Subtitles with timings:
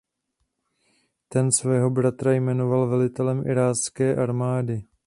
[1.29, 4.83] Ten svého bratra jmenoval velitelem irácké armády.